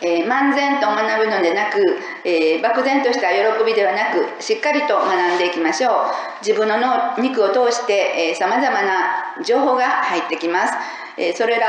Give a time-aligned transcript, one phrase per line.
[0.00, 1.82] えー、漫然と学ぶのでなく、
[2.24, 5.92] えー、漠然とした喜びではなくしっかりと学んでいきましょう。
[6.40, 6.76] 自分の
[7.18, 10.74] 肉を通してさまざまな情報が入ってきます。
[11.16, 11.66] えそれら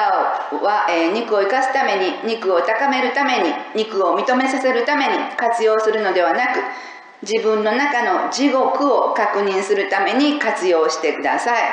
[0.62, 6.60] は、え肉を生かすために肉を高めるために肉を認めさせるために活用するのではなく
[7.22, 11.64] 自分の中の地獄を確認するために活用してください。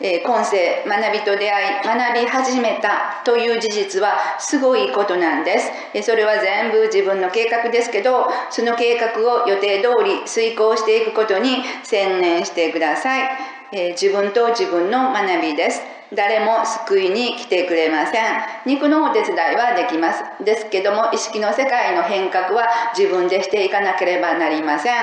[0.00, 5.70] え今世学びと出会い学び始めたという事実はすごいことなんです。
[5.94, 13.28] えそれは全部自分の計画ですけどその計画を予定通り遂行していくことに専念してください。
[13.72, 15.93] え自分と自分の学びです。
[16.12, 18.24] 誰も救いに来てくれません。
[18.66, 20.22] 肉のお手伝いはできます。
[20.44, 24.94] ですけども意識の世界の変革は自分でしていかなければなりません、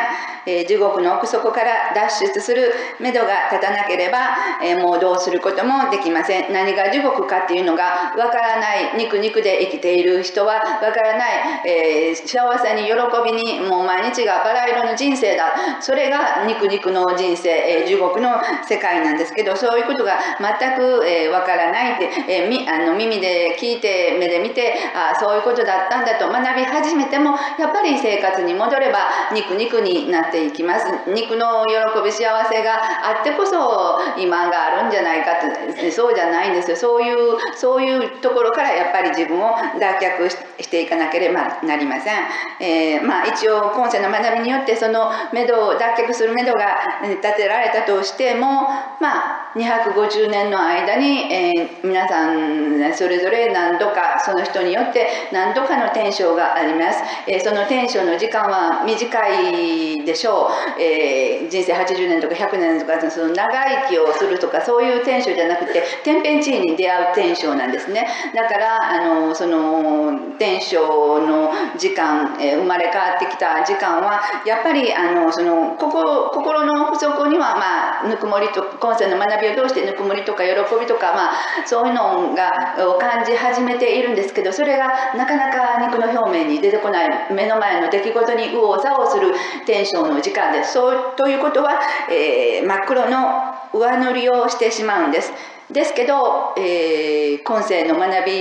[0.45, 4.19] えー、地獄の奥底から脱出する目処が立たなければ、
[4.63, 6.53] えー、もうどうすることもできません。
[6.53, 12.93] 何が地獄かっていうのがわからない肉肉で生きている人はわからない、えー、幸せに喜
[13.25, 15.53] びにもう毎日がバラ色の人生だ。
[15.81, 18.35] それが肉肉の人生、え地獄の
[18.67, 28.99] 世界なんですけどそういうことが全くえー、からないって、えー、みあの耳で聞いて目で見てあそういうことだったんだと学び始めてもやっぱり生活に戻れば
[29.33, 30.85] 肉肉になっていきます。
[31.11, 32.75] 肉の喜び幸せが
[33.09, 36.77] あってこそ今があるんじゃないかってそうじゃないんですよ。
[36.77, 42.15] そういうそういうところからやっぱり自分を脱却していかなければなりません、
[42.59, 48.67] えー、まあ一応今世の学びによってその目処を脱却する目処が立てられたとしても
[48.99, 68.07] まあ250年の間に、えー、皆さんそれぞれ何度かその人によって何度かの転生があります、えー、その転生の時間は短いでしょう、えー、人生80年とか100年とかその長生きをするとかそういう転生じゃなくて天変地異に出会う転生なんですね。
[68.33, 81.33] だからあのその転生の時間、え生まれ変わってきた時間はやっぱりあのその心心の不足にはまあぬくもりと今世の学びを通してぬくもりとか喜びとか、まあ、
[81.65, 82.51] そういうのが
[82.95, 89.33] を感じ始めているんですけどそれがなかなか肉の表面に出てこない目の前の出来事に右往左往する
[89.65, 95.31] テンションの時間ですそうということは、えー、真っ黒の上塗りをしてしまうんです。
[95.73, 98.31] ですけど、えー、今世の学び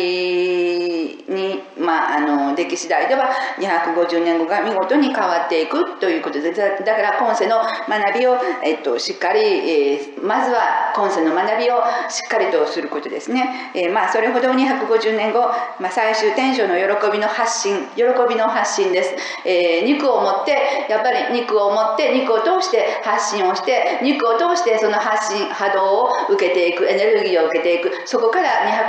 [1.29, 7.59] に、まあ、あの出来次第では250年後が見事に変わっていくということでだから今世の
[7.89, 15.41] 学びを、えっと、しっかり、えー、まずは今世の学びをしっかりとすることですね、えー、まあ、それほど250年後、
[15.79, 19.15] まあ、最終天章の喜びの発信喜びの発信です、
[19.45, 27.91] え肉を持ってやっぱり肉を持って肉を通して発信をして肉を通してその発信波動を受けていくエネルギールギーを受けていく。
[28.05, 28.49] そこから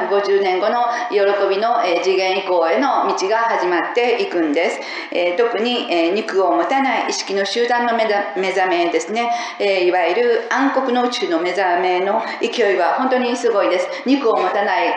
[0.10, 1.20] 250年後の喜
[1.50, 4.80] びの、え次元以降への道が始まっていくんです、
[5.12, 13.88] え特に、え肉を持たない意識の集団の目覚めですね、えいわゆる暗黒の宇宙の目覚めの勢いは本当にすごいです。
[14.06, 14.92] 肉を持たない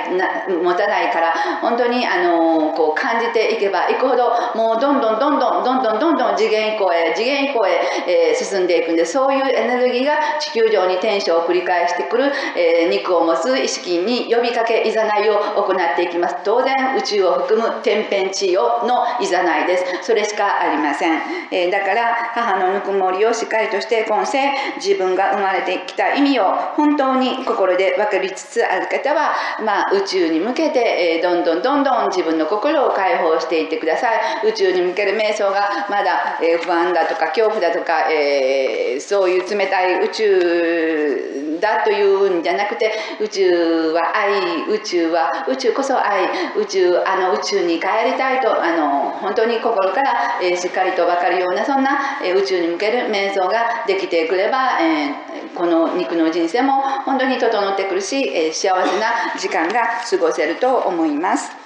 [0.48, 16.36] 持たないから本当にあのこう感じていけばいくほどもうどんどんどんどんどんどんどんどん次元以降へ次元以降へ、え進んでいくんでそういうエネルギーが地球上に転生を繰り返してくる、え肉を持つ意識に呼びかけいざないを行っていきます。
[16.44, 19.84] 当然宇宙を含む天変地異のいざないです。
[20.02, 21.18] それしかありません、
[21.50, 24.38] えー、だから母のぬくもりをしっかりとして今世
[24.76, 34.48] 自分が生まれてきた意味を本当に心で分かりつつある方は、まあ、宇宙に向けて、えー、どんどんどんどん自分の心を解放していってください。
[34.48, 61.63] 宇宙に向ける瞑想がまだ、えー、不安だとか恐怖だとか、えー、そういう冷たい宇宙だというんじゃなくて宇宙は愛宇宙は宇宙こそ愛宇宙あの宇宙に帰りたいとあの本当に心から、えー、しっかりと分かるようなそんな、えー、宇宙に向ける瞑想ができてくれば、えー、この肉の人生も本当に整ってくるし、え幸せな時間が過ごせると思います。